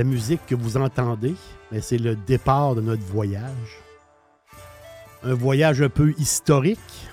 La 0.00 0.04
musique 0.04 0.40
que 0.46 0.54
vous 0.54 0.78
entendez, 0.78 1.34
c'est 1.82 1.98
le 1.98 2.16
départ 2.16 2.74
de 2.74 2.80
notre 2.80 3.02
voyage. 3.02 3.82
Un 5.22 5.34
voyage 5.34 5.82
un 5.82 5.90
peu 5.90 6.14
historique. 6.16 7.06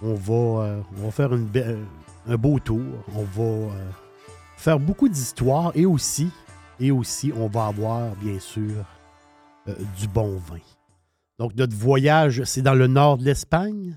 On 0.00 0.14
va, 0.14 0.64
euh, 0.64 1.10
faire 1.10 1.30
un 1.34 2.36
beau 2.38 2.58
tour. 2.58 3.04
On 3.14 3.24
va 3.24 3.42
euh, 3.42 3.90
faire 4.56 4.80
beaucoup 4.80 5.10
d'histoires 5.10 5.72
et 5.74 5.84
aussi, 5.84 6.30
et 6.78 6.90
aussi, 6.90 7.34
on 7.36 7.48
va 7.48 7.66
avoir, 7.66 8.16
bien 8.16 8.38
sûr, 8.38 8.82
euh, 9.68 9.74
du 9.98 10.08
bon 10.08 10.38
vin. 10.38 10.56
Donc, 11.38 11.54
notre 11.54 11.76
voyage, 11.76 12.44
c'est 12.44 12.62
dans 12.62 12.72
le 12.72 12.86
nord 12.86 13.18
de 13.18 13.24
l'Espagne. 13.26 13.94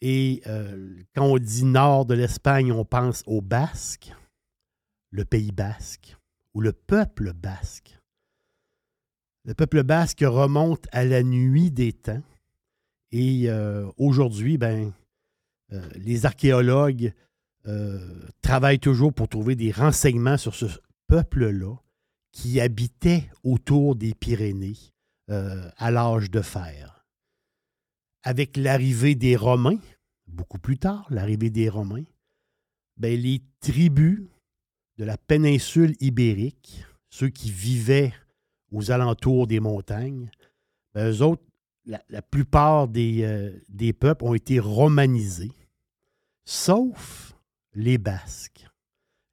Et 0.00 0.44
quand 1.12 1.24
on 1.24 1.38
dit 1.38 1.64
nord 1.64 2.06
de 2.06 2.14
l'Espagne, 2.14 2.70
on 2.70 2.84
pense 2.84 3.24
au 3.26 3.40
Basque, 3.40 4.14
le 5.10 5.24
Pays 5.24 5.50
basque 5.50 6.17
le 6.60 6.72
peuple 6.72 7.32
basque. 7.32 7.98
Le 9.44 9.54
peuple 9.54 9.82
basque 9.82 10.24
remonte 10.26 10.86
à 10.92 11.04
la 11.04 11.22
nuit 11.22 11.70
des 11.70 11.92
temps 11.92 12.22
et 13.10 13.48
euh, 13.48 13.90
aujourd'hui, 13.96 14.58
ben, 14.58 14.92
euh, 15.72 15.88
les 15.94 16.26
archéologues 16.26 17.14
euh, 17.66 18.22
travaillent 18.42 18.78
toujours 18.78 19.12
pour 19.12 19.28
trouver 19.28 19.56
des 19.56 19.70
renseignements 19.70 20.36
sur 20.36 20.54
ce 20.54 20.66
peuple-là 21.06 21.74
qui 22.32 22.60
habitait 22.60 23.30
autour 23.42 23.96
des 23.96 24.14
Pyrénées 24.14 24.76
à 25.30 25.90
l'âge 25.90 26.30
de 26.30 26.40
fer. 26.40 27.04
Avec 28.22 28.56
l'arrivée 28.56 29.14
des 29.14 29.36
Romains, 29.36 29.78
beaucoup 30.26 30.58
plus 30.58 30.78
tard, 30.78 31.06
l'arrivée 31.10 31.50
des 31.50 31.68
Romains, 31.68 32.04
ben, 32.96 33.18
les 33.20 33.42
tribus 33.60 34.22
de 34.98 35.04
la 35.04 35.16
péninsule 35.16 35.94
ibérique, 36.00 36.84
ceux 37.08 37.28
qui 37.28 37.50
vivaient 37.50 38.12
aux 38.72 38.90
alentours 38.90 39.46
des 39.46 39.60
montagnes, 39.60 40.30
ben, 40.92 41.10
eux 41.10 41.22
autres, 41.22 41.42
la, 41.86 42.20
plupart 42.20 42.86
des, 42.86 43.22
euh, 43.22 43.58
des, 43.70 43.94
peuples 43.94 44.24
ont 44.24 44.34
été 44.34 44.58
romanisés, 44.58 45.52
sauf 46.44 47.34
les 47.72 47.96
Basques. 47.96 48.66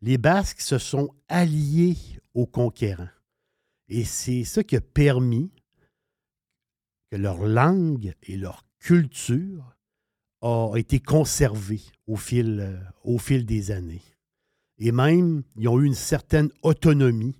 Les 0.02 0.18
Basques 0.18 0.62
se 0.62 0.78
sont 0.78 1.10
alliés 1.28 1.98
aux 2.34 2.46
conquérants. 2.46 3.10
Et 3.90 4.06
c'est 4.06 4.46
ce 4.46 4.62
qui 4.62 4.78
a 4.78 4.82
permis 4.82 5.52
que 7.12 7.18
leur 7.18 7.46
langue 7.46 8.14
et 8.24 8.38
leur 8.38 8.66
culture 8.80 9.76
ont 10.42 10.76
été 10.76 11.00
conservées 11.00 11.82
euh, 12.08 12.80
au 13.04 13.18
fil 13.18 13.46
des 13.46 13.72
années. 13.72 14.02
Et 14.78 14.92
même, 14.92 15.44
ils 15.56 15.68
ont 15.68 15.80
eu 15.80 15.86
une 15.86 15.94
certaine 15.94 16.50
autonomie 16.62 17.38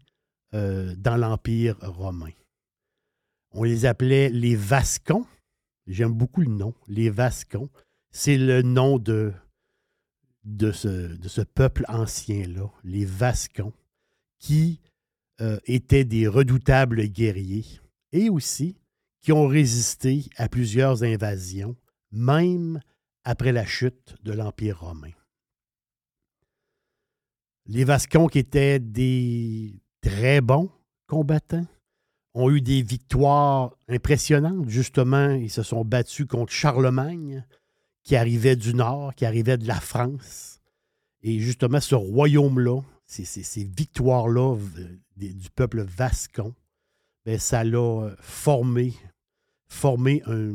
euh, 0.54 0.96
dans 0.96 1.18
l'Empire 1.18 1.78
romain. 1.82 2.32
On 3.52 3.64
les 3.64 3.86
appelait 3.86 4.30
les 4.30 4.56
Vascons. 4.56 5.26
J'aime 5.88 6.14
beaucoup 6.14 6.42
le 6.42 6.50
nom, 6.50 6.74
les 6.88 7.10
Vascons. 7.10 7.70
C'est 8.12 8.38
le 8.38 8.62
nom 8.62 8.98
de, 8.98 9.34
ce 10.72 11.42
peuple 11.42 11.86
ancien-là, 11.88 12.70
les 12.84 13.06
Vascons, 13.06 13.74
qui 14.40 14.80
euh, 15.42 15.60
étaient 15.66 16.06
des 16.06 16.28
redoutables 16.28 17.08
guerriers 17.08 17.66
et 18.14 18.30
aussi 18.30 18.78
qui 19.22 19.32
ont 19.32 19.48
résisté 19.48 20.26
à 20.38 20.48
plusieurs 20.48 21.04
invasions, 21.04 21.76
même 22.12 22.80
après 23.24 23.52
la 23.52 23.66
chute 23.66 24.16
de 24.24 24.32
l'Empire 24.32 24.80
romain. 24.80 25.12
Les 27.68 27.84
Vascons, 27.84 28.28
qui 28.28 28.40
étaient 28.40 28.80
des 28.80 29.82
très 30.02 30.42
bons 30.42 30.70
combattants, 31.08 31.66
ont 32.36 32.52
eu 32.52 32.62
des 32.62 32.82
victoires 32.82 33.76
impressionnantes. 33.88 34.70
Justement, 34.70 35.30
ils 35.30 35.50
se 35.50 35.64
sont 35.64 35.84
battus 35.84 36.28
contre 36.28 36.52
Charlemagne, 36.52 37.44
qui 38.04 38.16
arrivait 38.16 38.56
du 38.56 38.76
nord, 38.76 39.16
qui 39.16 39.26
arrivait 39.26 39.58
de 39.58 39.68
la 39.68 39.80
France. 39.80 40.60
Et 41.24 41.40
justement, 41.40 41.80
ce 41.80 41.96
royaume-là, 41.96 42.82
ces, 43.08 43.64
victoires-là 43.64 44.58
du 45.16 45.50
peuple 45.56 45.82
vascon, 45.82 46.54
ben, 47.26 47.40
ça 47.40 47.64
l'a 47.64 48.12
formé, 48.20 48.94
formé 49.68 50.22
un, 50.28 50.54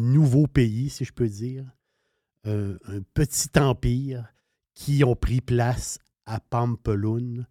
nouveau 0.00 0.46
pays, 0.46 0.90
si 0.90 1.04
je 1.04 1.12
peux 1.12 1.28
dire, 1.28 1.64
un, 2.44 2.72
un 2.84 3.00
petit 3.14 3.48
empire 3.58 4.26
qui 4.74 5.04
ont 5.04 5.16
pris 5.16 5.40
place 5.40 5.98
à 6.32 6.40
Pampelune, 6.40 7.46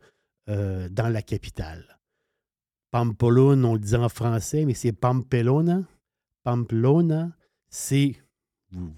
euh, 0.49 0.89
dans 0.89 1.07
la 1.07 1.21
capitale. 1.21 1.99
Pampelune, 2.89 3.63
on 3.63 3.75
le 3.75 3.79
dit 3.79 3.95
en 3.95 4.09
français, 4.09 4.65
mais 4.65 4.73
c'est 4.73 4.91
Pampelona. 4.91 5.83
Pamplona, 6.43 7.29
c'est, 7.69 8.15
vous, 8.71 8.91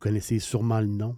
connaissez 0.00 0.40
sûrement 0.40 0.80
le 0.80 0.88
nom, 0.88 1.16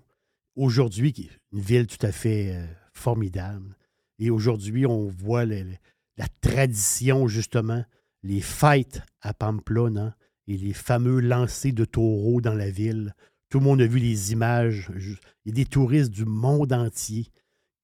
aujourd'hui, 0.55 1.31
une 1.53 1.61
ville 1.61 1.87
tout 1.87 2.05
à 2.05 2.13
fait 2.13 2.55
euh, 2.55 2.67
formidable. 2.93 3.75
Et 4.19 4.29
aujourd'hui, 4.29 4.85
on 4.85 5.09
voit 5.09 5.47
la 5.47 6.29
tradition, 6.43 7.27
justement, 7.27 7.83
les 8.23 8.43
fêtes 8.43 9.01
à 9.23 9.33
Pamplona 9.33 10.15
et 10.47 10.59
les 10.59 10.75
fameux 10.75 11.21
lancers 11.21 11.73
de 11.73 11.87
taureaux 11.87 12.43
dans 12.43 12.55
la 12.55 12.69
ville. 12.69 13.15
Tout 13.49 13.61
le 13.61 13.65
monde 13.65 13.81
a 13.81 13.87
vu 13.87 13.99
les 13.99 14.33
images. 14.33 14.91
Il 14.95 15.17
y 15.47 15.51
a 15.53 15.55
des 15.55 15.65
touristes 15.65 16.11
du 16.11 16.27
monde 16.27 16.75
entier 16.75 17.31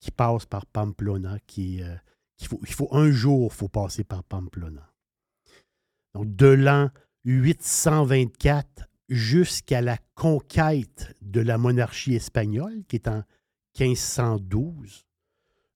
qui 0.01 0.11
passe 0.11 0.45
par 0.45 0.65
Pamplona, 0.65 1.37
qui, 1.47 1.81
euh, 1.81 1.95
faut, 2.41 2.59
il 2.63 2.73
faut 2.73 2.89
un 2.91 3.11
jour, 3.11 3.53
faut 3.53 3.69
passer 3.69 4.03
par 4.03 4.23
Pamplona. 4.23 4.91
Donc, 6.13 6.35
de 6.35 6.47
l'an 6.47 6.89
824 7.23 8.89
jusqu'à 9.07 9.81
la 9.81 9.97
conquête 10.15 11.15
de 11.21 11.39
la 11.39 11.57
monarchie 11.57 12.15
espagnole, 12.15 12.83
qui 12.87 12.97
est 12.97 13.07
en 13.07 13.23
1512, 13.79 15.05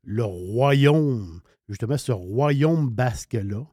le 0.04 0.24
royaume, 0.24 1.42
justement, 1.70 1.98
ce 1.98 2.12
royaume 2.12 2.90
basque-là, 2.90 3.64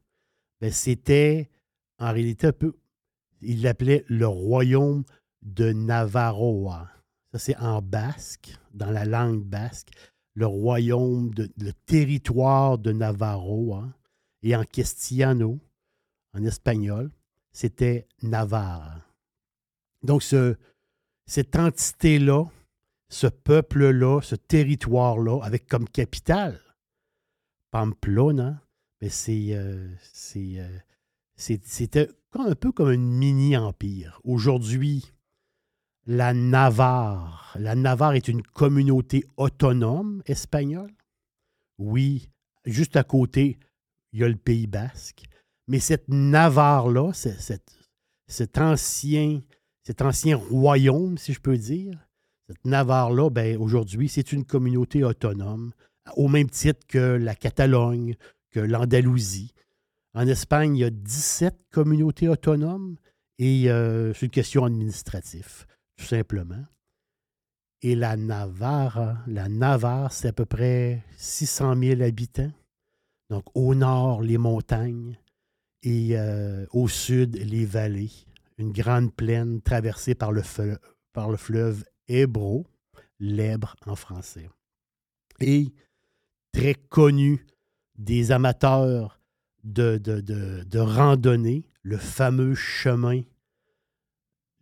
ben, 0.60 0.70
c'était 0.70 1.50
en 1.98 2.12
réalité 2.12 2.48
un 2.48 2.52
peu, 2.52 2.76
il 3.40 3.62
l'appelait 3.62 4.04
le 4.08 4.26
royaume 4.26 5.04
de 5.40 5.72
Navarroa. 5.72 6.88
Ça, 7.32 7.38
c'est 7.38 7.56
en 7.56 7.80
basque, 7.80 8.52
dans 8.74 8.90
la 8.90 9.04
langue 9.04 9.44
basque 9.44 9.90
le 10.34 10.46
royaume, 10.46 11.32
le 11.36 11.72
territoire 11.86 12.78
de 12.78 12.92
Navarro, 12.92 13.74
hein, 13.74 13.92
et 14.42 14.56
en 14.56 14.64
castellano, 14.64 15.60
en 16.34 16.44
espagnol, 16.44 17.10
c'était 17.52 18.06
Navarre. 18.22 19.00
Donc, 20.02 20.22
ce, 20.22 20.56
cette 21.26 21.56
entité-là, 21.56 22.46
ce 23.08 23.26
peuple-là, 23.26 24.20
ce 24.22 24.34
territoire-là, 24.34 25.40
avec 25.42 25.66
comme 25.66 25.88
capitale 25.88 26.58
Pamplona, 27.70 28.62
ben 29.00 29.10
c'est, 29.10 29.54
euh, 29.54 29.88
euh, 30.36 30.78
c'était 31.34 32.08
un 32.34 32.54
peu 32.54 32.72
comme 32.72 32.88
un 32.88 32.96
mini-empire. 32.96 34.20
Aujourd'hui, 34.24 35.12
la 36.06 36.34
Navarre. 36.34 37.54
La 37.58 37.74
Navarre 37.74 38.14
est 38.14 38.28
une 38.28 38.42
communauté 38.42 39.24
autonome 39.36 40.22
espagnole. 40.26 40.92
Oui, 41.78 42.28
juste 42.64 42.96
à 42.96 43.04
côté, 43.04 43.58
il 44.12 44.20
y 44.20 44.24
a 44.24 44.28
le 44.28 44.36
Pays 44.36 44.66
basque. 44.66 45.24
Mais 45.68 45.78
cette 45.78 46.08
Navarre-là, 46.08 47.12
cet, 47.12 48.58
ancien, 48.58 49.40
royaume, 50.36 51.18
si 51.18 51.32
je 51.32 51.40
peux 51.40 51.56
dire, 51.56 51.98
cette 52.48 52.64
Navarre-là, 52.64 53.30
ben, 53.30 53.56
aujourd'hui, 53.58 54.08
c'est 54.08 54.32
une 54.32 54.44
communauté 54.44 55.04
autonome, 55.04 55.72
au 56.16 56.28
même 56.28 56.50
titre 56.50 56.84
que 56.88 56.98
la 56.98 57.34
Catalogne, 57.34 58.16
que 58.50 58.60
l'Andalousie. 58.60 59.54
En 60.14 60.26
Espagne, 60.26 60.76
il 60.76 60.80
y 60.80 60.84
a 60.84 60.90
17 60.90 61.56
communautés 61.70 62.28
autonomes 62.28 62.96
et 63.38 63.70
euh, 63.70 64.12
c'est 64.12 64.26
une 64.26 64.30
question 64.30 64.64
administrative 64.64 65.64
simplement. 66.06 66.64
et 67.82 67.94
la 67.94 68.16
Navarre. 68.16 69.18
La 69.26 69.48
Navarre, 69.48 70.12
c'est 70.12 70.28
à 70.28 70.32
peu 70.32 70.46
près 70.46 71.02
600 71.16 71.74
000 71.76 72.02
habitants. 72.02 72.52
Donc, 73.28 73.44
au 73.54 73.74
nord, 73.74 74.22
les 74.22 74.38
montagnes 74.38 75.18
et 75.82 76.16
euh, 76.16 76.64
au 76.72 76.88
sud, 76.88 77.36
les 77.36 77.64
vallées. 77.64 78.12
Une 78.58 78.72
grande 78.72 79.12
plaine 79.12 79.60
traversée 79.62 80.14
par 80.14 80.30
le, 80.30 80.42
fleuve 80.42 81.84
Hébro, 82.06 82.66
l'Èbre 83.18 83.74
en 83.86 83.96
français. 83.96 84.48
Et 85.40 85.72
très 86.52 86.74
connu 86.74 87.44
des 87.96 88.30
amateurs 88.30 89.20
de, 89.64 89.98
de, 89.98 90.20
de 90.20 90.78
randonnée, 90.78 91.64
le 91.82 91.96
fameux 91.96 92.54
chemin 92.54 93.22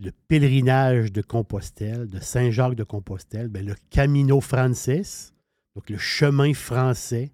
le 0.00 0.12
pèlerinage 0.12 1.12
de 1.12 1.20
Compostelle, 1.20 2.08
de 2.08 2.20
Saint-Jacques 2.20 2.74
de 2.74 2.84
Compostelle, 2.84 3.48
ben, 3.48 3.64
le 3.64 3.74
Camino 3.90 4.40
Frances, 4.40 5.34
donc 5.76 5.90
le 5.90 5.98
chemin 5.98 6.54
français, 6.54 7.30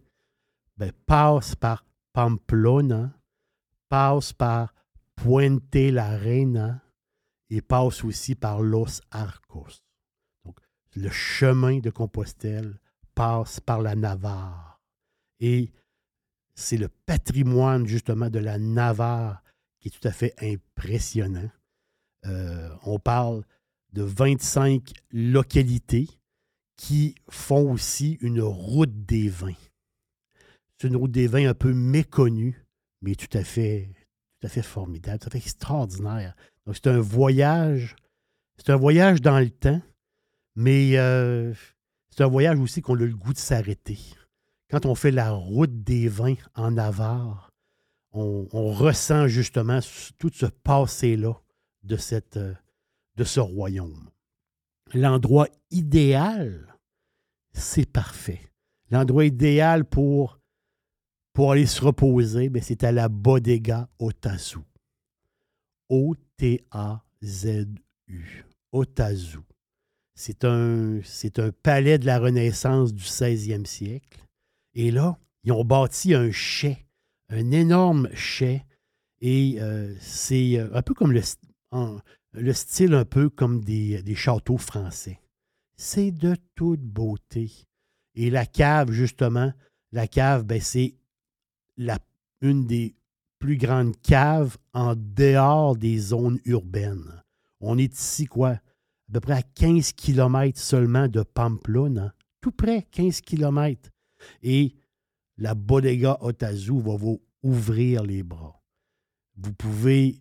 ben, 0.77 0.91
passe 1.07 1.55
par 1.55 1.87
Pamplona, 2.13 3.13
passe 3.89 4.33
par 4.33 4.75
Puente 5.15 5.75
la 5.75 6.19
Reina 6.19 6.83
et 7.51 7.63
passe 7.63 8.03
aussi 8.05 8.35
par 8.35 8.61
Los 8.61 9.01
Arcos. 9.13 9.83
Donc, 10.45 10.59
le 10.97 11.09
chemin 11.11 11.79
de 11.79 11.91
Compostelle 11.91 12.81
passe 13.15 13.61
par 13.61 13.81
la 13.81 13.95
Navarre. 13.95 14.83
Et 15.39 15.73
c'est 16.55 16.79
le 16.79 16.89
patrimoine 16.89 17.87
justement 17.87 18.29
de 18.29 18.41
la 18.41 18.59
Navarre 18.59 19.43
qui 19.79 19.89
est 19.89 19.91
tout 19.91 20.09
à 20.09 20.13
fait 20.13 20.35
impressionnant. 20.43 21.51
Euh, 22.27 22.69
on 22.85 22.99
parle 22.99 23.43
de 23.93 24.03
25 24.03 24.93
localités 25.13 26.09
qui 26.77 27.15
font 27.31 27.73
aussi 27.73 28.19
une 28.21 28.43
route 28.43 29.07
des 29.07 29.29
vins. 29.29 29.55
C'est 30.79 30.89
une 30.89 30.97
route 30.97 31.11
des 31.11 31.27
vins 31.27 31.49
un 31.49 31.55
peu 31.55 31.73
méconnue, 31.73 32.67
mais 33.01 33.15
tout 33.15 33.35
à 33.37 33.45
fait, 33.45 33.91
tout 34.41 34.47
à 34.47 34.51
fait 34.51 34.63
formidable, 34.63 35.19
tout 35.19 35.29
à 35.29 35.31
fait 35.31 35.39
extraordinaire. 35.39 36.35
Donc, 36.67 36.77
c'est 36.77 36.89
un 36.89 37.01
voyage, 37.01 37.97
c'est 38.59 38.71
un 38.71 38.77
voyage 38.77 39.23
dans 39.23 39.39
le 39.39 39.51
temps, 39.51 39.81
mais 40.55 40.99
euh, 40.99 41.55
c'est 42.11 42.23
un 42.23 42.29
voyage 42.29 42.59
aussi 42.59 42.83
qu'on 42.83 42.97
a 42.97 43.05
le 43.05 43.17
goût 43.17 43.33
de 43.33 43.39
s'arrêter. 43.39 43.99
Quand 44.71 44.85
on 44.85 44.95
fait 44.95 45.13
la 45.13 45.31
route 45.31 45.85
des 45.85 46.09
vins 46.09 46.35
en 46.55 46.73
Navarre, 46.73 47.51
on 48.13 48.73
ressent 48.73 49.29
justement 49.29 49.81
tout 50.19 50.31
ce 50.33 50.47
passé-là 50.47 51.35
euh, 52.37 52.55
de 53.17 53.25
ce 53.25 53.41
royaume. 53.41 54.11
L'endroit 54.95 55.49
idéal, 55.71 56.77
c'est 57.53 57.91
parfait. 57.91 58.41
L'endroit 58.91 59.25
idéal 59.25 59.85
pour, 59.85 60.39
aller 61.39 61.67
se 61.67 61.83
reposer, 61.85 62.49
ben, 62.49 62.63
c'est 62.63 62.85
à 62.85 62.93
la 62.93 63.09
Bodega 63.09 63.89
Otazu. 63.99 64.59
O-T-A-Z-U. 65.89 67.05
Otazu. 68.73 69.39
C'est 70.15 70.45
un, 70.45 71.01
c'est 71.05 71.39
un 71.39 71.51
palais 71.51 71.99
de 71.99 72.07
la 72.07 72.19
Renaissance 72.19 72.95
du 72.95 73.03
16e 73.03 73.67
siècle. 73.67 74.25
Et 74.75 74.91
là, 74.91 75.19
ils 75.45 75.53
ont 75.53 75.65
bâti 75.65 76.15
un 76.15 76.31
chai, 76.31 76.87
un 77.29 77.51
énorme 77.51 78.09
chai. 78.15 78.65
Et 79.21 79.57
euh, 79.61 79.95
c'est 80.01 80.59
euh, 80.59 80.69
un 80.75 80.83
peu 80.83 80.95
comme 80.95 81.13
le, 81.13 81.23
le 81.73 82.53
style 82.53 82.95
un 82.95 83.05
peu 83.05 83.29
comme 83.29 83.63
des, 83.63 84.15
châteaux 84.15 84.59
français. 84.59 85.21
C'est 85.77 86.11
de 86.11 86.37
toute 86.55 86.81
beauté. 86.81 87.51
Et 88.15 88.31
la 88.31 88.47
cave, 88.47 88.93
justement, 88.93 89.53
la 89.93 90.07
cave, 90.07 90.45
ben, 90.45 90.61
c'est 90.61 90.95
une 92.41 92.67
des 92.67 92.95
plus 93.39 93.57
grandes 93.57 94.01
caves 94.01 94.57
en 94.73 94.95
dehors 94.97 95.77
des 95.77 95.99
zones 95.99 96.41
urbaines. 96.45 97.23
On 97.61 97.79
est 97.79 97.95
ici, 97.95 98.27
quoi, 98.27 98.51
à 98.51 99.13
peu 99.13 99.21
près 99.21 99.35
à 99.35 99.43
15 99.43 99.93
km 99.93 100.59
seulement 100.59 101.09
de 101.09 101.23
Pamplona. 101.23 102.15
Tout 102.41 102.53
près, 102.53 102.87
15 102.91 103.21
km. 103.21 103.91
Et 104.43 104.75
la 105.37 105.55
Bodega 105.55 106.17
Otazu 106.21 106.81
va 106.81 106.97
vous 106.97 107.23
ouvrir 107.43 108.03
les 108.03 108.23
bras. 108.23 108.63
Vous 109.37 109.53
pouvez 109.53 110.21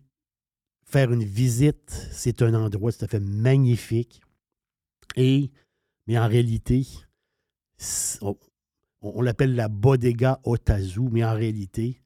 faire 0.96 1.12
une 1.12 1.24
visite. 1.24 2.08
C'est 2.10 2.40
un 2.40 2.54
endroit 2.54 2.90
tout 2.90 3.04
à 3.04 3.08
fait 3.08 3.20
magnifique. 3.20 4.22
Et, 5.14 5.50
mais 6.06 6.18
en 6.18 6.26
réalité, 6.26 6.86
on, 9.02 9.20
l'appelle 9.20 9.54
la 9.54 9.68
Bodega 9.68 10.40
Otazu, 10.44 11.02
mais 11.12 11.22
en 11.22 11.34
réalité, 11.34 12.00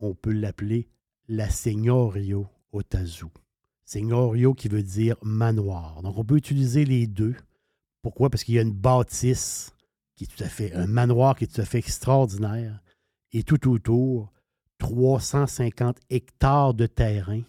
on 0.00 0.14
peut 0.14 0.32
l'appeler 0.32 0.88
la 1.28 1.50
Signorio 1.50 2.46
Otazu. 2.72 3.26
Signorio 3.84 4.54
qui 4.54 4.68
veut 4.68 4.82
dire 4.82 5.16
manoir. 5.20 6.00
Donc, 6.00 6.16
on 6.16 6.24
peut 6.24 6.38
utiliser 6.38 6.86
les 6.86 7.06
deux. 7.06 7.36
Pourquoi? 8.00 8.30
Parce 8.30 8.42
qu'il 8.42 8.54
y 8.54 8.58
a 8.58 8.62
une 8.62 8.72
bâtisse 8.72 9.74
qui 10.16 10.24
est 10.24 10.34
tout 10.34 10.42
à 10.42 10.48
fait, 10.48 10.72
un 10.72 10.86
manoir 10.86 11.36
qui 11.36 11.44
est 11.44 11.54
tout 11.54 11.60
à 11.60 11.66
fait 11.66 11.76
extraordinaire. 11.76 12.80
Et 13.32 13.42
tout 13.42 13.70
autour, 13.70 14.32
350 14.78 15.98
hectares 16.08 16.72
de 16.72 16.86
terrain 16.86 17.42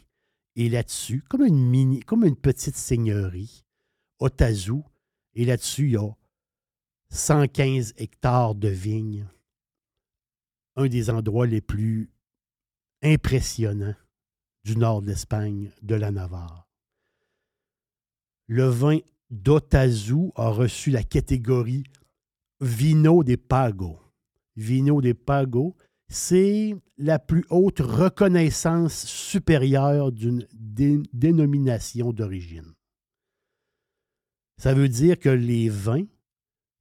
et 0.55 0.69
là-dessus, 0.69 1.21
comme 1.21 1.43
une 1.45 2.35
petite 2.35 2.75
seigneurie, 2.75 3.65
Otazu, 4.19 4.81
et 5.33 5.45
là-dessus, 5.45 5.87
il 5.87 5.91
y 5.91 5.97
a 5.97 6.15
115 7.09 7.93
hectares 7.97 8.55
de 8.55 8.69
vignes. 8.69 9.27
Un 10.75 10.87
des 10.87 11.09
endroits 11.09 11.47
les 11.47 11.61
plus 11.61 12.09
impressionnants 13.01 13.95
du 14.63 14.77
nord 14.77 15.01
de 15.01 15.07
l'Espagne, 15.07 15.71
de 15.81 15.95
la 15.95 16.11
Navarre. 16.11 16.67
Le 18.47 18.65
vin 18.65 18.99
d'Otazu 19.29 20.31
a 20.35 20.49
reçu 20.49 20.91
la 20.91 21.03
catégorie 21.03 21.83
Vino 22.61 23.23
de 23.23 23.35
Pago. 23.35 23.99
Vino 24.55 25.01
de 25.01 25.13
Pago, 25.13 25.75
c'est 26.07 26.75
la 26.97 27.19
plus 27.19 27.45
haute 27.49 27.79
reconnaissance 27.79 29.05
supérieure 29.05 30.11
d'une 30.11 30.45
dénomination 31.13 32.13
d'origine. 32.13 32.73
Ça 34.57 34.73
veut 34.73 34.89
dire 34.89 35.19
que 35.19 35.29
les 35.29 35.69
vins, 35.69 36.05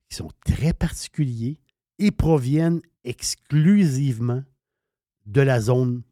qui 0.08 0.16
sont 0.16 0.30
très 0.44 0.72
particuliers, 0.72 1.58
et 1.98 2.10
proviennent 2.10 2.82
exclusivement 3.04 4.42
de 5.26 5.40
la 5.40 5.60
zone 5.60 6.02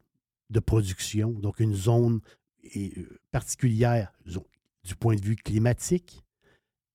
de 0.49 0.59
production, 0.59 1.31
donc 1.31 1.59
une 1.59 1.73
zone 1.73 2.21
euh, 2.75 3.19
particulière 3.31 4.13
du 4.83 4.95
point 4.95 5.15
de 5.15 5.21
vue 5.21 5.35
climatique 5.35 6.23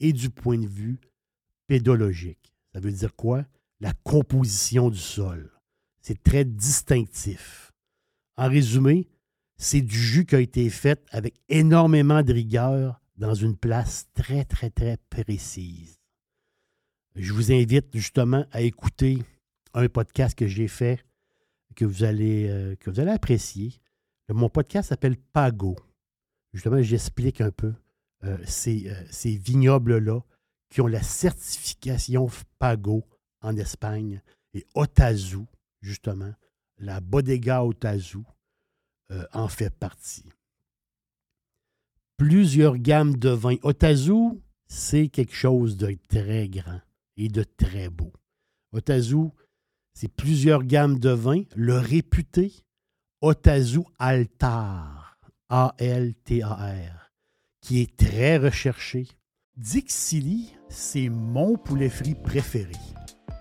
et 0.01 0.13
du 0.13 0.31
point 0.31 0.59
de 0.59 0.67
vue 0.67 0.99
pédologique. 1.67 2.53
Ça 2.73 2.81
veut 2.81 2.93
dire 2.93 3.15
quoi? 3.15 3.45
La 3.81 3.93
composition 3.93 4.91
du 4.91 4.99
sol. 4.99 5.58
C'est 6.09 6.23
très 6.23 6.47
distinctif. 6.47 7.71
En 8.39 8.49
résumé, 8.49 9.11
c'est 9.59 9.83
du 9.83 9.99
jus 9.99 10.25
qui 10.25 10.37
a 10.37 10.41
été 10.41 10.71
fait 10.71 11.05
avec 11.11 11.35
énormément 11.51 12.23
de 12.23 12.33
rigueur 12.33 13.03
dans 13.19 13.35
une 13.35 13.59
place 13.59 14.09
très, 14.15 14.47
très, 14.47 14.71
très 14.71 14.97
précise. 15.11 16.01
Je 17.15 17.31
vous 17.35 17.53
invite 17.53 17.89
justement 17.93 18.47
à 18.53 18.63
écouter 18.63 19.23
un 19.75 19.87
podcast 19.91 20.35
que 20.35 20.47
j'ai 20.47 20.67
fait 20.67 21.05
que 21.77 21.85
vous 21.85 22.05
allez, 22.05 22.49
euh, 22.49 22.75
que 22.77 22.89
vous 22.89 23.01
allez 23.01 23.11
apprécier. 23.11 23.75
Mon 24.31 24.49
podcast 24.49 24.89
s'appelle 24.89 25.19
Pago. 25.19 25.77
Justement, 26.55 26.81
j'explique 26.81 27.43
un 27.43 27.51
peu 27.51 27.75
euh, 28.25 28.39
ces, 28.47 28.89
euh, 28.89 28.95
ces 29.11 29.37
vignobles-là 29.37 30.21
qui 30.71 30.81
ont 30.81 30.87
la 30.87 31.03
certification 31.03 32.31
Pago 32.59 33.05
en 33.43 33.59
Espagne 33.59 34.23
et 34.55 34.65
Otazu 34.75 35.45
justement, 35.81 36.33
la 36.79 37.01
Bodega 37.01 37.65
Otazu 37.65 38.19
euh, 39.11 39.25
en 39.33 39.49
fait 39.49 39.75
partie. 39.75 40.25
Plusieurs 42.17 42.79
gammes 42.79 43.17
de 43.17 43.31
vins. 43.31 43.57
Otazu, 43.63 44.41
c'est 44.67 45.09
quelque 45.09 45.35
chose 45.35 45.77
de 45.77 45.97
très 46.09 46.49
grand 46.49 46.81
et 47.17 47.29
de 47.29 47.43
très 47.43 47.89
beau. 47.89 48.13
Otazu, 48.73 49.31
c'est 49.95 50.13
plusieurs 50.13 50.65
gammes 50.65 50.99
de 50.99 51.11
vins. 51.11 51.43
Le 51.55 51.79
réputé 51.79 52.53
Otazu 53.21 53.81
Altar, 53.99 55.19
A-L-T-A-R, 55.49 57.13
qui 57.61 57.81
est 57.81 57.97
très 57.97 58.37
recherché. 58.37 59.09
Dixili, 59.57 60.55
c'est 60.69 61.09
mon 61.09 61.57
poulet 61.57 61.89
frit 61.89 62.15
préféré. 62.15 62.77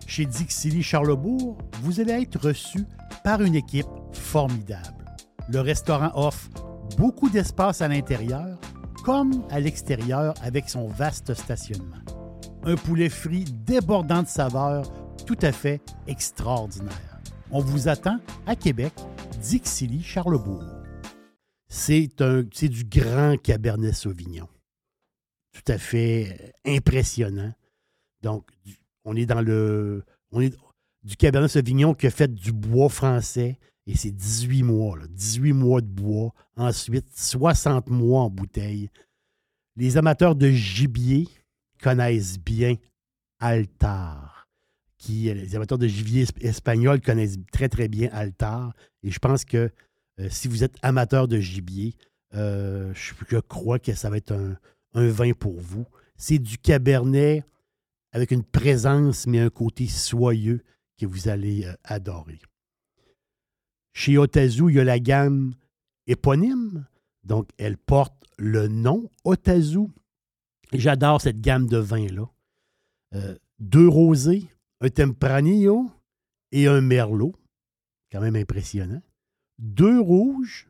Chez 0.07 0.25
Dixili 0.25 0.81
Charlebourg, 0.81 1.57
vous 1.81 1.99
allez 1.99 2.13
être 2.13 2.39
reçu 2.39 2.85
par 3.25 3.41
une 3.41 3.55
équipe 3.55 3.85
formidable. 4.13 5.05
Le 5.49 5.59
restaurant 5.59 6.11
offre 6.15 6.49
beaucoup 6.97 7.29
d'espace 7.29 7.81
à 7.81 7.89
l'intérieur, 7.89 8.57
comme 9.03 9.45
à 9.49 9.59
l'extérieur 9.59 10.33
avec 10.41 10.69
son 10.69 10.87
vaste 10.87 11.33
stationnement. 11.33 12.01
Un 12.63 12.75
poulet 12.75 13.09
frit 13.09 13.43
débordant 13.43 14.23
de 14.23 14.27
saveurs, 14.27 14.89
tout 15.25 15.37
à 15.41 15.51
fait 15.51 15.81
extraordinaire. 16.07 17.19
On 17.51 17.59
vous 17.59 17.89
attend 17.89 18.17
à 18.45 18.55
Québec, 18.55 18.93
Dixilly, 19.41 20.01
Charlebourg. 20.01 20.63
C'est 21.67 22.07
du 22.69 22.85
grand 22.85 23.35
Cabernet 23.41 23.93
Sauvignon. 23.93 24.47
Tout 25.51 25.69
à 25.71 25.77
fait 25.77 26.53
euh, 26.65 26.77
impressionnant. 26.77 27.53
Donc, 28.21 28.47
on 29.07 29.15
est 29.15 29.25
dans 29.25 29.41
le. 29.41 30.03
On 30.31 30.41
est 30.41 30.55
du 31.03 31.15
Cabernet 31.15 31.49
Sauvignon 31.49 31.93
qui 31.93 32.11
fait 32.11 32.31
du 32.31 32.51
bois 32.51 32.89
français 32.89 33.57
et 33.87 33.95
c'est 33.95 34.11
18 34.11 34.63
mois, 34.63 34.97
18 35.09 35.53
mois 35.53 35.81
de 35.81 35.87
bois. 35.87 36.33
Ensuite, 36.57 37.07
60 37.15 37.89
mois 37.89 38.23
en 38.23 38.29
bouteille. 38.29 38.89
Les 39.77 39.95
amateurs 39.95 40.35
de 40.35 40.49
gibier 40.49 41.27
connaissent 41.81 42.37
bien 42.37 42.75
Altar. 43.39 44.47
Qui, 44.97 45.33
les 45.33 45.55
amateurs 45.55 45.77
de 45.77 45.87
gibier 45.87 46.25
espagnol 46.41 46.99
connaissent 46.99 47.37
très, 47.53 47.69
très 47.69 47.87
bien 47.87 48.09
Altar. 48.11 48.73
Et 49.03 49.11
je 49.11 49.19
pense 49.19 49.45
que 49.45 49.71
euh, 50.19 50.27
si 50.29 50.49
vous 50.49 50.65
êtes 50.65 50.75
amateur 50.81 51.29
de 51.29 51.39
gibier, 51.39 51.95
euh, 52.33 52.91
je, 52.93 53.39
crois 53.39 53.79
que 53.79 53.93
ça 53.93 54.09
va 54.09 54.17
être 54.17 54.33
un 54.95 55.07
vin 55.07 55.31
pour 55.31 55.57
vous. 55.61 55.85
C'est 56.17 56.39
du 56.39 56.57
Cabernet 56.57 57.45
avec 58.17 58.31
une 58.31 58.43
présence, 58.43 59.27
mais 59.27 59.39
un 59.39 59.51
côté 59.51 59.85
soyeux 59.85 60.63
que 60.99 61.05
vous 61.05 61.27
allez 61.27 61.65
euh, 61.65 61.73
adorer. 61.83 62.39
Chez 63.93 64.17
Otazu, 64.17 64.69
il 64.69 64.75
y 64.75 64.79
a 64.79 64.83
la 64.83 64.99
gamme 64.99 65.53
éponyme, 66.07 66.87
donc 67.23 67.47
elle 67.59 67.77
porte 67.77 68.15
le 68.39 68.67
nom 68.67 69.07
Otazu. 69.23 69.89
J'adore 70.73 71.21
cette 71.21 71.41
gamme 71.41 71.67
de 71.67 71.77
vins-là. 71.77 72.27
Euh, 73.13 73.37
deux 73.59 73.87
rosés, 73.87 74.47
un 74.81 74.89
Tempranillo 74.89 75.91
et 76.51 76.67
un 76.67 76.81
Merlot. 76.81 77.35
Quand 78.11 78.21
même 78.21 78.35
impressionnant. 78.35 79.03
Deux 79.59 79.99
rouges 79.99 80.67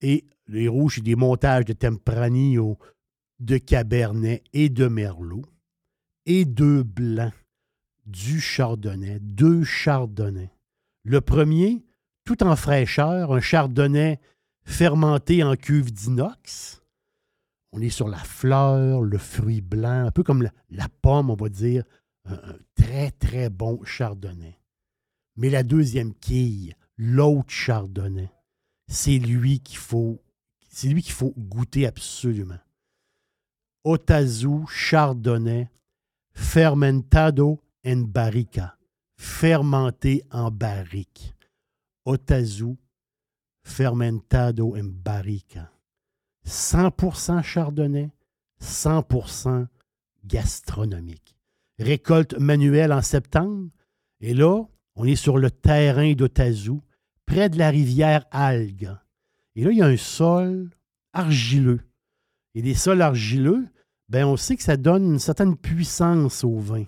et 0.00 0.24
les 0.48 0.66
rouges, 0.66 0.96
c'est 0.96 1.02
des 1.02 1.14
montages 1.14 1.64
de 1.64 1.74
Tempranillo, 1.74 2.76
de 3.38 3.56
Cabernet 3.56 4.42
et 4.52 4.68
de 4.68 4.88
Merlot. 4.88 5.44
Et 6.26 6.44
deux 6.44 6.82
blancs 6.82 7.32
du 8.04 8.40
chardonnay, 8.40 9.18
deux 9.20 9.64
chardonnays. 9.64 10.52
Le 11.04 11.20
premier, 11.20 11.84
tout 12.24 12.42
en 12.42 12.56
fraîcheur, 12.56 13.32
un 13.32 13.40
chardonnay 13.40 14.18
fermenté 14.64 15.44
en 15.44 15.54
cuve 15.54 15.92
d'inox. 15.92 16.82
On 17.72 17.80
est 17.80 17.90
sur 17.90 18.08
la 18.08 18.18
fleur, 18.18 19.02
le 19.02 19.18
fruit 19.18 19.60
blanc, 19.60 20.06
un 20.06 20.10
peu 20.10 20.22
comme 20.22 20.48
la, 20.70 20.88
pomme, 21.02 21.30
on 21.30 21.36
va 21.36 21.48
dire. 21.48 21.84
Un, 22.24 22.56
très, 22.74 23.12
très 23.12 23.48
bon 23.48 23.82
chardonnay. 23.84 24.58
Mais 25.36 25.50
la 25.50 25.62
deuxième 25.62 26.12
quille, 26.14 26.74
l'autre 26.96 27.50
chardonnay, 27.50 28.32
c'est 28.88 29.18
lui 29.18 29.60
qu'il 29.60 29.78
faut, 29.78 30.20
c'est 30.68 30.88
lui 30.88 31.02
qu'il 31.02 31.12
faut 31.12 31.34
goûter 31.36 31.86
absolument. 31.86 32.58
Otazu 33.84 34.66
Chardonnay 34.68 35.70
Fermentado 36.36 37.62
en 37.82 38.02
barrica, 38.02 38.78
fermenté 39.16 40.22
en 40.30 40.50
barrique. 40.50 41.34
Otazu, 42.04 42.76
fermentado 43.64 44.76
en 44.76 44.84
barrica. 44.84 45.72
100% 46.46 47.42
chardonnay, 47.42 48.10
100% 48.60 49.66
gastronomique. 50.24 51.36
Récolte 51.78 52.38
manuelle 52.38 52.92
en 52.92 53.02
septembre. 53.02 53.70
Et 54.20 54.34
là, 54.34 54.62
on 54.94 55.06
est 55.06 55.16
sur 55.16 55.38
le 55.38 55.50
terrain 55.50 56.12
d'Otazu, 56.12 56.80
près 57.24 57.48
de 57.48 57.58
la 57.58 57.70
rivière 57.70 58.26
Algue. 58.30 58.94
Et 59.54 59.64
là, 59.64 59.70
il 59.72 59.78
y 59.78 59.82
a 59.82 59.86
un 59.86 59.96
sol 59.96 60.70
argileux. 61.14 61.80
Et 62.54 62.60
des 62.60 62.74
sols 62.74 63.00
argileux, 63.00 63.66
ben 64.08 64.24
on 64.24 64.36
sait 64.36 64.56
que 64.56 64.62
ça 64.62 64.76
donne 64.76 65.12
une 65.12 65.18
certaine 65.18 65.56
puissance 65.56 66.44
au 66.44 66.58
vin. 66.58 66.84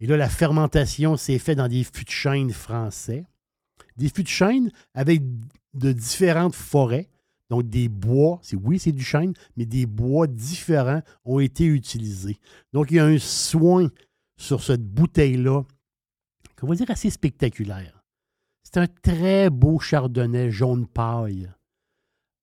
Et 0.00 0.06
là, 0.06 0.16
la 0.16 0.28
fermentation 0.28 1.16
s'est 1.16 1.38
faite 1.38 1.58
dans 1.58 1.68
des 1.68 1.84
fûts 1.84 2.04
de 2.04 2.10
chêne 2.10 2.50
français. 2.50 3.24
Des 3.96 4.08
fûts 4.08 4.24
de 4.24 4.28
chêne 4.28 4.70
avec 4.92 5.22
de 5.72 5.92
différentes 5.92 6.54
forêts. 6.54 7.08
Donc, 7.50 7.68
des 7.68 7.88
bois, 7.88 8.38
c'est 8.42 8.56
oui, 8.56 8.78
c'est 8.78 8.92
du 8.92 9.04
chêne, 9.04 9.34
mais 9.56 9.66
des 9.66 9.86
bois 9.86 10.26
différents 10.26 11.02
ont 11.24 11.40
été 11.40 11.64
utilisés. 11.66 12.38
Donc, 12.72 12.90
il 12.90 12.96
y 12.96 13.00
a 13.00 13.04
un 13.04 13.18
soin 13.18 13.90
sur 14.36 14.62
cette 14.62 14.82
bouteille-là, 14.82 15.62
qu'on 16.56 16.66
va 16.66 16.74
dire 16.74 16.90
assez 16.90 17.10
spectaculaire. 17.10 18.02
C'est 18.62 18.78
un 18.78 18.86
très 18.86 19.50
beau 19.50 19.78
chardonnay 19.78 20.50
jaune 20.50 20.86
paille, 20.86 21.50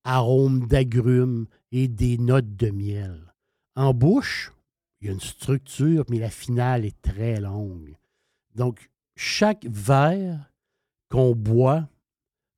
arôme 0.04 0.68
d'agrumes 0.68 1.48
et 1.72 1.88
des 1.88 2.18
notes 2.18 2.56
de 2.56 2.70
miel. 2.70 3.31
En 3.76 3.94
bouche, 3.94 4.52
il 5.00 5.08
y 5.08 5.10
a 5.10 5.14
une 5.14 5.20
structure, 5.20 6.06
mais 6.10 6.20
la 6.20 6.30
finale 6.30 6.86
est 6.86 7.02
très 7.02 7.40
longue. 7.40 7.96
Donc, 8.56 8.90
chaque 9.16 9.66
verre 9.66 10.52
qu'on 11.10 11.36
boit, 11.36 11.88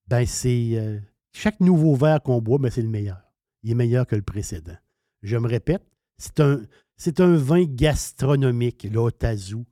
ben 0.08 0.26
c'est. 0.26 0.72
Euh, 0.74 1.00
chaque 1.32 1.60
nouveau 1.60 1.96
verre 1.96 2.22
qu'on 2.22 2.42
boit, 2.42 2.58
ben 2.58 2.70
c'est 2.70 2.82
le 2.82 2.90
meilleur. 2.90 3.22
Il 3.64 3.72
est 3.72 3.76
meilleur 3.76 4.06
que 4.06 4.16
le 4.16 4.22
précédent. 4.22 4.78
Je 5.22 5.38
me 5.38 5.48
répète, 5.48 5.84
c'est 6.18 6.40
un, 6.40 7.36
vin 7.36 7.64
gastronomique, 7.64 8.88
l'Otazu, 8.92 9.66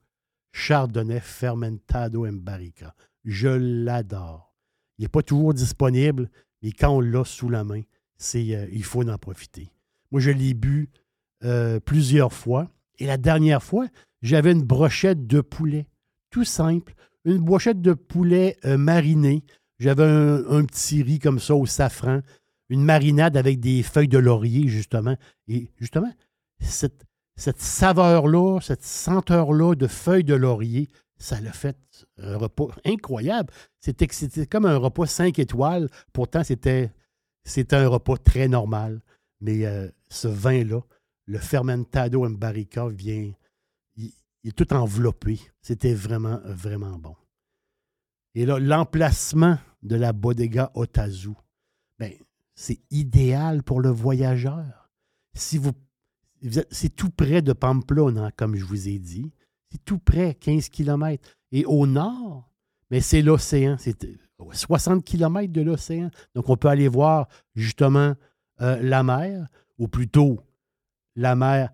Chardonnay 0.54 1.20
Fermentado 1.20 2.26
en 2.26 2.34
Barrica. 2.34 2.96
Je 3.26 3.50
l'adore. 3.50 4.56
Il 4.98 5.04
n'est 5.04 5.10
pas 5.10 5.22
toujours 5.22 5.54
disponible, 5.54 6.30
mais 6.62 6.72
quand 6.72 6.90
on 6.90 7.02
l'a 7.02 7.26
sous 7.26 7.50
la 7.50 7.64
main, 7.64 7.82
euh, 8.36 8.68
il 8.72 8.84
faut 8.84 9.08
en 9.08 9.18
profiter. 9.18 9.72
Moi, 10.12 10.22
je 10.22 10.32
l'ai 10.32 10.54
bu 10.54 10.90
euh, 11.44 11.80
plusieurs 11.80 12.34
fois. 12.34 12.70
Et 13.00 13.06
la 13.06 13.18
dernière 13.18 13.64
fois, 13.64 13.88
j'avais 14.22 14.52
une 14.52 14.64
brochette 14.64 15.26
de 15.26 15.42
poulet. 15.42 15.88
Tout 16.30 16.44
simple. 16.44 16.94
Une 17.26 17.40
brochette 17.40 17.82
de 17.82 17.94
poulet 17.94 18.58
euh, 18.66 18.78
mariné. 18.78 19.44
J'avais 19.80 20.04
un, 20.04 20.64
petit 20.66 21.02
riz 21.02 21.18
comme 21.18 21.40
ça 21.40 21.56
au 21.56 21.66
safran. 21.66 22.22
Une 22.70 22.84
marinade 22.84 23.36
avec 23.36 23.60
des 23.60 23.82
feuilles 23.82 24.08
de 24.08 24.20
laurier, 24.20 24.68
justement. 24.68 25.18
Et 25.48 25.70
justement, 25.80 26.12
cette, 26.60 27.04
saveur-là, 27.36 28.60
cette 28.62 28.84
senteur-là 28.84 29.74
de 29.74 29.88
feuilles 29.88 30.24
de 30.24 30.36
laurier, 30.36 30.88
ça 31.18 31.42
l'a 31.42 31.52
fait 31.52 31.78
un 32.20 32.38
repas 32.38 32.68
incroyable. 32.86 33.52
C'était, 33.80 34.08
comme 34.46 34.66
un 34.66 34.78
repas 34.78 35.08
cinq 35.08 35.40
étoiles. 35.40 35.90
Pourtant, 36.14 36.44
c'était, 36.44 36.92
c'était 37.44 37.76
un 37.76 37.88
repas 37.88 38.18
très 38.18 38.48
normal. 38.48 39.02
Mais 39.42 39.66
euh, 39.66 39.90
ce 40.10 40.28
vin-là, 40.28 40.82
le 41.32 41.40
fermentado 41.40 42.26
en 42.26 42.32
barrica 42.32 42.90
vient, 42.90 43.32
il, 43.96 44.12
est 44.44 44.52
tout 44.56 44.74
enveloppé. 44.74 45.40
C'était 45.62 45.94
vraiment, 45.94 46.42
vraiment 46.44 46.98
bon. 46.98 47.16
Et 48.36 48.46
là, 48.46 48.60
l'emplacement 48.60 49.58
de 49.82 49.96
la 49.96 50.12
bodega 50.12 50.72
Otazu, 50.76 51.32
ben, 51.98 52.12
c'est 52.54 52.80
idéal 52.92 53.64
pour 53.64 53.80
le 53.80 53.90
voyageur. 53.90 54.90
Si 55.34 55.58
vous, 55.58 55.72
c'est 56.70 56.94
tout 56.96 57.10
près 57.10 57.42
de 57.42 57.54
Pamplona, 57.54 58.32
comme 58.32 58.58
je 58.58 58.66
vous 58.66 58.90
ai 58.90 59.00
dit. 59.00 59.32
C'est 59.72 59.84
tout 59.86 60.00
près, 60.00 60.36
15 60.36 60.68
km. 60.68 61.24
Et 61.54 61.64
au 61.64 61.88
nord, 61.88 62.52
mais 62.90 62.98
ben, 62.98 63.04
c'est 63.04 63.22
l'océan. 63.22 63.78
C'est 63.80 64.06
60 64.52 65.06
km 65.06 65.54
de 65.54 65.62
l'océan. 65.62 66.12
Donc, 66.36 66.50
on 66.50 66.58
peut 66.58 66.68
aller 66.68 66.90
voir 66.90 67.30
justement 67.56 68.16
euh, 68.60 68.82
la 68.82 69.02
mer, 69.04 69.48
ou 69.78 69.88
plutôt 69.88 70.42
la 71.16 71.36
mer 71.36 71.72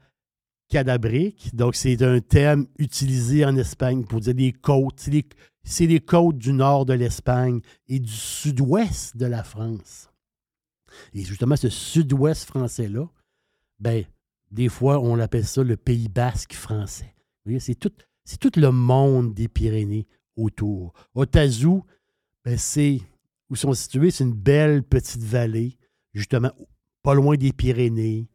cadabrique. 0.70 1.56
Donc, 1.56 1.75
c'est 1.75 2.01
un 2.01 2.20
terme 2.20 2.67
utilisé 2.77 3.46
en 3.46 3.56
Espagne 3.56 4.03
pour 4.03 4.20
dire 4.20 4.34
les 4.36 4.53
côtes. 4.53 5.00
C'est 5.63 5.86
les, 5.86 6.00
côtes 6.00 6.38
du 6.38 6.53
nord 6.53 6.86
de 6.86 6.94
l'Espagne 6.94 7.62
et 7.88 8.00
du 8.00 8.12
sud-ouest 8.12 9.17
de 9.17 9.25
la 9.25 9.44
France. 9.44 10.10
Et 11.13 11.24
justement, 11.24 11.56
ce 11.56 11.70
sud-ouest 11.70 12.46
français-là, 12.46 13.06
ben, 13.79 14.03
des 14.51 14.70
fois, 14.70 15.00
on 15.00 15.15
l'appelle 15.15 15.46
ça 15.46 15.63
le 15.63 15.77
Pays 15.77 16.10
basque 16.10 16.53
français. 16.53 17.13
C'est 17.60 17.75
tout, 17.75 18.51
le 18.56 18.72
monde 18.72 19.34
des 19.34 19.48
Pyrénées 19.48 20.08
autour. 20.36 20.94
Otazu, 21.15 21.82
ben, 22.44 22.58
c'est 22.58 23.01
où 23.50 23.56
sont 23.56 23.74
situés, 23.74 24.12
c'est 24.12 24.25
une 24.25 24.34
belle 24.34 24.84
petite 24.84 25.24
vallée, 25.24 25.77
justement, 26.13 26.51
pas 27.01 27.13
loin 27.13 27.38
des 27.38 27.53
Pyrénées, 27.53 28.27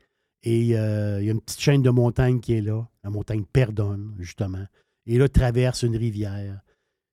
et 0.43 0.77
euh, 0.77 1.21
il 1.21 1.27
y 1.27 1.29
a 1.29 1.33
une 1.33 1.41
petite 1.41 1.61
chaîne 1.61 1.83
de 1.83 1.91
montagnes 1.91 2.41
qui 2.41 2.55
est 2.55 2.61
là, 2.61 2.89
la 3.05 3.11
montagne 3.11 3.45
Perdonne, 3.45 4.15
justement. 4.19 4.67
Et 5.07 5.19
là, 5.19 5.29
traverse 5.29 5.83
une 5.83 5.97
rivière. 5.97 6.61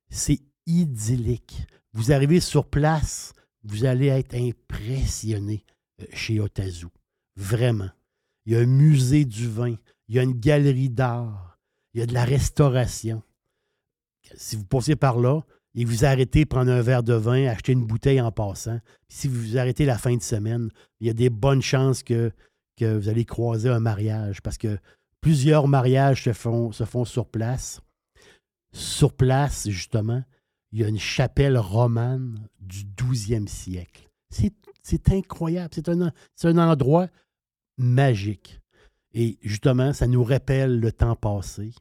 C'est 0.08 0.40
idyllique. 0.66 1.66
Vous 1.92 2.12
arrivez 2.12 2.40
sur 2.40 2.66
place, 2.66 3.32
vous 3.64 3.84
allez 3.84 4.06
être 4.06 4.34
impressionné 4.34 5.64
euh, 6.00 6.06
chez 6.12 6.40
Otazu. 6.40 6.86
vraiment. 7.36 7.90
Il 8.46 8.52
y 8.54 8.56
a 8.56 8.60
un 8.60 8.66
musée 8.66 9.24
du 9.24 9.48
vin, 9.48 9.76
il 10.08 10.16
y 10.16 10.18
a 10.18 10.22
une 10.22 10.38
galerie 10.38 10.88
d'art, 10.88 11.58
il 11.94 12.00
y 12.00 12.02
a 12.02 12.06
de 12.06 12.14
la 12.14 12.24
restauration. 12.24 13.22
Si 14.34 14.56
vous 14.56 14.64
passez 14.64 14.96
par 14.96 15.18
là 15.18 15.42
et 15.74 15.84
vous 15.84 16.04
arrêtez 16.04 16.46
prendre 16.46 16.72
un 16.72 16.80
verre 16.80 17.02
de 17.02 17.12
vin, 17.12 17.46
acheter 17.46 17.72
une 17.72 17.86
bouteille 17.86 18.20
en 18.20 18.32
passant, 18.32 18.80
si 19.08 19.28
vous 19.28 19.40
vous 19.40 19.58
arrêtez 19.58 19.84
la 19.84 19.98
fin 19.98 20.16
de 20.16 20.22
semaine, 20.22 20.70
il 21.00 21.06
y 21.06 21.10
a 21.10 21.14
des 21.14 21.30
bonnes 21.30 21.62
chances 21.62 22.02
que, 22.02 22.32
vous 22.84 23.08
allez 23.08 23.24
croiser 23.24 23.68
un 23.68 23.80
mariage 23.80 24.42
parce 24.42 24.58
que 24.58 24.78
plusieurs 25.20 25.68
mariages 25.68 26.24
se 26.24 26.32
font, 26.32 26.72
se 26.72 26.84
font 26.84 27.04
sur 27.04 27.26
place. 27.26 27.80
Sur 28.72 29.12
place, 29.12 29.68
justement, 29.68 30.22
il 30.72 30.80
y 30.80 30.84
a 30.84 30.88
une 30.88 30.98
chapelle 30.98 31.58
romane 31.58 32.48
du 32.60 32.84
12e 32.84 33.48
siècle. 33.48 34.08
C'est 34.30 35.08
incroyable. 35.10 35.70
C'est 35.74 35.88
un, 35.88 36.12
un 36.44 36.58
endroit 36.58 37.08
magique. 37.76 38.60
Et 39.12 39.38
justement, 39.42 39.92
ça 39.92 40.06
nous 40.06 40.22
rappelle 40.22 40.78
le 40.78 40.92
temps 40.92 41.16
passé. 41.16 41.72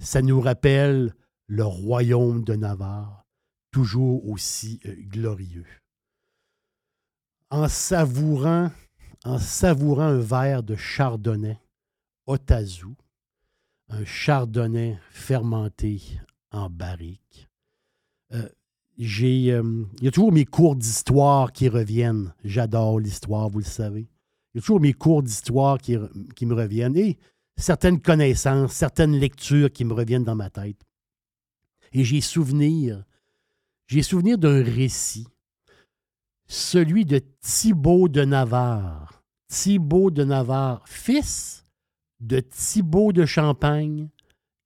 Ça 0.00 0.20
nous 0.20 0.40
rappelle 0.40 1.14
le 1.46 1.64
royaume 1.64 2.44
de 2.44 2.54
Navarre, 2.54 3.24
toujours 3.70 4.28
aussi 4.28 4.80
euh, 4.86 4.94
glorieux. 4.98 5.66
En 7.50 7.68
savourant, 7.68 8.70
en 9.26 9.38
savourant 9.38 10.02
un 10.02 10.18
verre 10.18 10.62
de 10.62 10.76
chardonnay 10.76 11.58
Otazu, 12.26 12.94
un 13.88 14.04
chardonnay 14.04 14.98
fermenté 15.10 16.00
en 16.52 16.70
barrique, 16.70 17.48
euh, 18.32 18.48
j'ai, 18.98 19.52
euh, 19.52 19.84
il 19.98 20.04
y 20.04 20.08
a 20.08 20.10
toujours 20.10 20.32
mes 20.32 20.44
cours 20.44 20.76
d'histoire 20.76 21.52
qui 21.52 21.68
reviennent. 21.68 22.32
J'adore 22.44 22.98
l'histoire, 22.98 23.50
vous 23.50 23.58
le 23.58 23.64
savez. 23.64 24.08
Il 24.54 24.56
y 24.56 24.58
a 24.58 24.60
toujours 24.62 24.80
mes 24.80 24.94
cours 24.94 25.22
d'histoire 25.22 25.78
qui, 25.78 25.96
me 25.96 26.54
reviennent 26.54 26.96
et 26.96 27.18
certaines 27.56 28.00
connaissances, 28.00 28.72
certaines 28.72 29.18
lectures 29.18 29.70
qui 29.70 29.84
me 29.84 29.92
reviennent 29.92 30.24
dans 30.24 30.36
ma 30.36 30.50
tête. 30.50 30.80
Et 31.92 32.04
j'ai 32.04 32.20
souvenir, 32.20 33.04
j'ai 33.86 34.02
souvenir 34.02 34.38
d'un 34.38 34.62
récit, 34.62 35.26
celui 36.46 37.04
de 37.04 37.20
Thibaut 37.40 38.08
de 38.08 38.24
Navarre. 38.24 39.15
Thibaut 39.48 40.10
de 40.10 40.24
Navarre, 40.24 40.82
fils 40.88 41.64
de 42.20 42.40
Thibaut 42.40 43.12
de 43.12 43.26
Champagne 43.26 44.08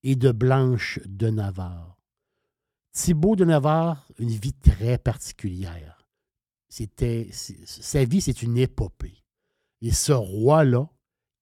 et 0.03 0.17
de 0.17 0.33
Blanche 0.33 1.01
de 1.07 1.29
Navarre. 1.29 1.99
Thibaut 2.93 3.37
de 3.37 3.45
Navarre, 3.45 4.09
une 4.19 4.31
vie 4.31 4.55
très 4.55 4.99
particulière. 4.99 6.07
Sa 6.69 8.05
vie, 8.05 8.21
c'est 8.21 8.43
une 8.43 8.57
épopée. 8.57 9.23
Et 9.83 9.93
ce 9.93 10.13
roi-là, 10.13 10.89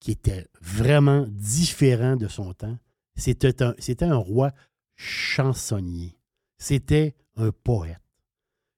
qui 0.01 0.13
était 0.13 0.47
vraiment 0.61 1.27
différent 1.29 2.17
de 2.17 2.29
son 2.29 2.55
temps, 2.55 2.79
c'était 3.17 4.05
un 4.05 4.17
roi 4.17 4.53
chansonnier. 4.97 6.19
C'était 6.59 7.17
un 7.37 7.51
poète. 7.51 8.01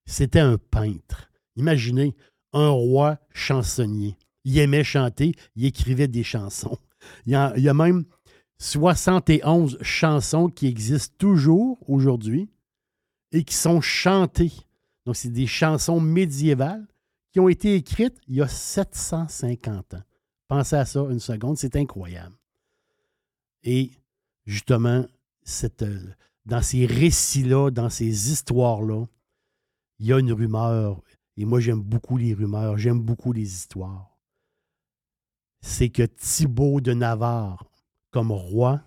C'était 0.07 0.40
un 0.40 0.59
peintre. 0.59 1.31
Imaginez 1.57 2.17
un 2.52 2.71
roi 2.71 3.19
chansonnier. 3.33 4.17
Il 4.44 4.59
aimait 4.59 4.85
chanter, 4.85 5.35
il 5.56 5.66
écrivait 5.66 6.09
des 6.09 6.23
chansons. 6.23 6.78
Il 7.26 7.32
y 7.32 7.35
a, 7.35 7.75
même 7.75 8.04
71 8.59 9.78
chansons 9.80 10.49
qui 10.49 10.66
existent 10.66 11.14
toujours 11.16 11.78
aujourd'hui 11.88 12.50
et 13.32 13.42
qui 13.42 13.54
sont 13.54 13.80
chantées. 13.80 14.52
Donc, 15.06 15.16
c'est 15.16 15.32
des 15.32 15.47
chansons 15.47 15.99
médiévales 15.99 16.87
qui 17.32 17.40
ont 17.40 17.49
été 17.49 17.75
écrites 17.75 18.18
il 18.28 18.37
y 18.37 18.42
a 18.42 18.49
750 18.49 19.94
ans. 19.94 20.02
Pensez 20.49 20.76
à 20.76 20.85
ça 20.85 21.00
une 21.11 21.20
seconde, 21.20 21.56
c'est 21.56 21.76
incroyable. 21.76 22.37
Et 23.62 23.92
justement, 24.47 25.06
cette, 25.42 25.82
euh, 25.82 26.14
dans 26.44 26.62
ces 26.62 26.87
récits-là, 26.87 27.70
dans 27.70 27.90
ces 27.90 28.33
histoires-là, 28.33 29.07
il 29.98 30.07
y 30.07 30.12
a 30.12 30.18
une 30.18 30.33
rumeur, 30.33 31.03
et 31.37 31.44
moi 31.44 31.61
j'aime 31.61 31.83
beaucoup 31.83 32.16
les 32.16 32.35
rumeurs, 32.35 32.79
j'aime 32.79 33.00
beaucoup 33.00 33.33
les 33.33 33.42
histoires. 33.42 34.10
C'est 35.62 35.90
que 35.90 36.03
Thibaut 36.03 36.81
de 36.81 36.92
Navarre, 36.92 37.70
comme 38.11 38.33
roi, 38.33 38.83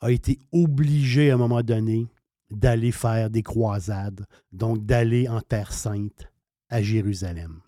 a 0.00 0.10
été 0.10 0.38
obligé 0.52 1.30
à 1.30 1.34
un 1.34 1.38
moment 1.38 1.62
donné 1.62 2.08
d'aller 2.50 2.92
faire 2.92 3.30
des 3.30 3.42
croisades, 3.42 4.26
donc 4.52 4.84
d'aller 4.84 5.28
en 5.28 5.40
Terre 5.40 5.72
sainte, 5.72 6.30
à 6.68 6.82
Jérusalem. 6.82 7.60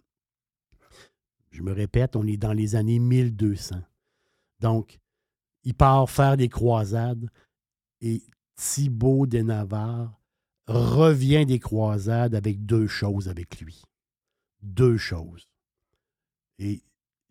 Je 1.51 1.63
me 1.63 1.73
répète, 1.73 2.17
on 2.17 2.27
est 2.27 2.37
dans 2.37 2.53
les 2.53 2.75
années 2.75 2.99
1200. 2.99 3.77
Donc, 4.61 4.99
il 5.63 5.75
part 5.75 6.11
faire 6.11 6.37
des 6.37 6.49
croisades 6.49 7.29
et 8.01 8.23
Thibaut 8.57 9.27
de 9.27 9.39
Navarre 9.39 10.21
revient 10.67 11.47
des 11.47 11.59
croisades 11.59 12.35
avec 12.35 12.65
deux 12.65 12.87
choses 12.87 13.29
avec 13.29 13.61
lui. 13.61 13.83
Deux 14.63 14.97
choses. 14.97 15.49
Et 16.59 16.83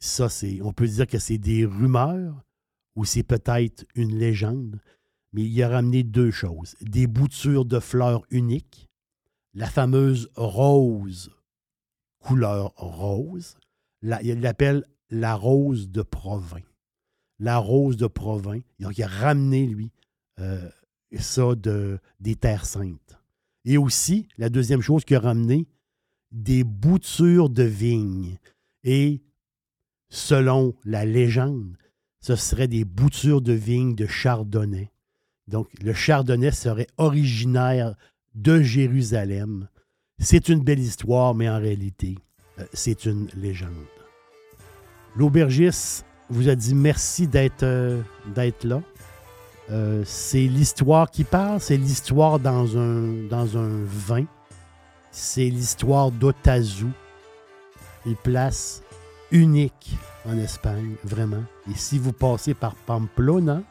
ça, 0.03 0.27
c'est, 0.27 0.61
on 0.61 0.73
peut 0.73 0.87
dire 0.87 1.07
que 1.07 1.17
c'est 1.17 1.37
des 1.37 1.65
rumeurs 1.65 2.43
ou 2.95 3.05
c'est 3.05 3.23
peut-être 3.23 3.85
une 3.95 4.17
légende, 4.17 4.79
mais 5.31 5.43
il 5.43 5.63
a 5.63 5.69
ramené 5.69 6.03
deux 6.03 6.29
choses. 6.29 6.75
Des 6.81 7.07
boutures 7.07 7.63
de 7.63 7.79
fleurs 7.79 8.23
uniques, 8.29 8.89
la 9.53 9.67
fameuse 9.67 10.29
rose, 10.35 11.31
couleur 12.19 12.73
rose, 12.75 13.55
il 14.01 14.41
l'appelle 14.41 14.85
la 15.09 15.35
rose 15.35 15.89
de 15.89 16.01
Provins. 16.01 16.59
La 17.39 17.57
rose 17.57 17.95
de 17.95 18.07
Provins. 18.07 18.59
Il 18.79 19.03
a 19.03 19.07
ramené, 19.07 19.65
lui, 19.65 19.91
euh, 20.39 20.69
ça 21.17 21.55
de, 21.55 21.97
des 22.19 22.35
terres 22.35 22.65
saintes. 22.65 23.17
Et 23.63 23.77
aussi, 23.77 24.27
la 24.37 24.49
deuxième 24.49 24.81
chose 24.81 25.05
qu'il 25.05 25.15
a 25.15 25.21
ramené, 25.21 25.65
des 26.31 26.65
boutures 26.65 27.49
de 27.49 27.63
vignes. 27.63 28.37
Et 28.83 29.21
selon 30.13 30.75
la 30.85 31.05
légende, 31.05 31.75
ce 32.21 32.35
serait 32.35 32.67
des 32.67 32.85
boutures 32.85 33.41
de 33.41 33.51
vignes 33.51 33.95
de 33.95 34.05
chardonnay. 34.05 34.91
Donc, 35.47 35.67
le 35.81 35.91
chardonnay 35.91 36.51
serait 36.51 36.87
originaire 36.97 37.95
de 38.35 38.61
Jérusalem. 38.61 39.67
C'est 40.19 40.49
une 40.49 40.63
belle 40.63 40.79
histoire, 40.79 41.33
mais 41.33 41.49
en 41.49 41.59
réalité, 41.59 42.15
euh, 42.59 42.65
c'est 42.73 43.05
une 43.05 43.27
légende. 43.35 43.71
L'aubergiste 45.15 46.05
vous 46.29 46.47
a 46.47 46.53
dit 46.53 46.75
merci 46.75 47.27
d'être 47.27 47.63
euh, 47.63 48.03
là. 48.63 48.81
Euh, 49.71 50.03
c'est 50.05 50.45
l'histoire 50.45 51.09
qui 51.09 51.23
parle, 51.23 51.59
c'est 51.59 51.77
l'histoire 51.77 52.37
dans 52.37 52.77
un, 52.77 53.27
dans 53.29 53.57
un 53.57 53.83
vin. 53.83 54.25
C'est 55.09 55.49
l'histoire 55.49 56.11
d'Otazu, 56.11 56.85
une 58.05 58.15
place 58.15 58.83
unique 59.33 59.97
en 60.25 60.37
Espagne, 60.37 60.95
vraiment. 61.03 61.43
Et 61.69 61.75
si 61.75 61.99
vous 61.99 62.13
passez 62.13 62.53
par 62.53 62.75
Pamplona, 62.75 63.61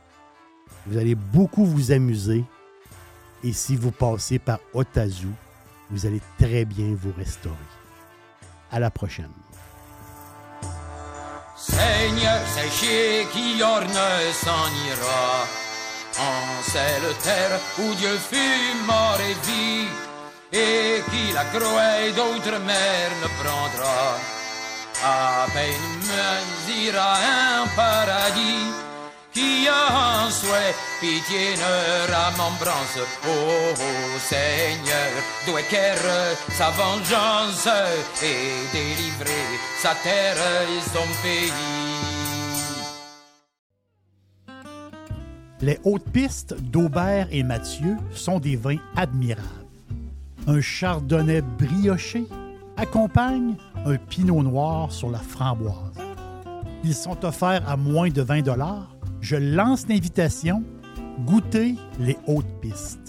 vous 0.86 0.98
allez 0.98 1.14
beaucoup 1.14 1.64
vous 1.64 1.92
amuser. 1.92 2.44
Et 3.42 3.52
si 3.52 3.76
vous 3.76 3.92
passez 3.92 4.38
par 4.38 4.58
Otazu, 4.74 5.28
vous 5.90 6.04
allez 6.04 6.20
très 6.38 6.64
bien 6.64 6.94
vous 7.00 7.12
restaurer. 7.16 7.56
À 8.70 8.78
la 8.80 8.90
prochaine. 8.90 9.30
Seigneur, 11.56 12.40
c'est 12.46 13.26
qui 13.32 13.62
orne 13.62 13.86
s'en 14.32 14.68
ira. 14.88 15.46
En 16.18 16.62
cette 16.62 17.22
terre 17.22 17.58
où 17.78 17.94
Dieu 17.94 18.16
fut 18.18 18.86
mort 18.86 19.18
et 19.20 19.34
vie, 19.46 19.88
et 20.52 21.02
qui 21.10 21.32
la 21.32 21.44
groée 21.44 22.12
d'autres 22.14 22.58
mers 22.64 23.12
ne 23.22 23.28
prendra. 23.42 24.41
À 25.04 25.46
peine 25.52 25.72
me 26.06 26.86
ira 26.86 27.14
un 27.16 27.66
paradis 27.74 28.70
qui 29.32 29.66
a 29.66 30.26
un 30.26 30.30
souhait, 30.30 30.74
pitié 31.00 31.56
ne 31.56 32.12
ramembrance. 32.12 32.98
Oh, 33.26 33.28
oh 33.28 34.18
Seigneur, 34.20 35.10
doit 35.46 35.62
sa 36.50 36.70
vengeance 36.70 37.66
et 38.22 38.68
délivrer 38.72 39.58
sa 39.78 39.94
terre 40.04 40.36
et 40.36 40.80
son 40.80 41.08
pays. 41.22 41.52
Les 45.60 45.80
hautes 45.84 46.08
pistes 46.12 46.54
d'Aubert 46.60 47.26
et 47.30 47.42
Mathieu 47.42 47.96
sont 48.14 48.38
des 48.38 48.56
vins 48.56 48.80
admirables. 48.96 49.48
Un 50.46 50.60
chardonnay 50.60 51.40
brioché 51.40 52.26
accompagne 52.76 53.56
un 53.84 53.96
pinot 53.96 54.42
noir 54.42 54.92
sur 54.92 55.10
la 55.10 55.18
framboise. 55.18 55.98
Ils 56.84 56.94
sont 56.94 57.24
offerts 57.24 57.68
à 57.68 57.76
moins 57.76 58.08
de 58.08 58.22
20 58.22 58.42
je 59.20 59.36
lance 59.36 59.86
l'invitation 59.88 60.64
goûter 61.26 61.76
les 62.00 62.18
hautes 62.26 62.60
pistes. 62.60 63.01